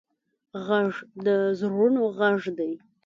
غږ 0.65 0.93
د 1.25 1.27
زړونو 1.59 2.01
غږ 2.17 2.41
دی 2.57 2.73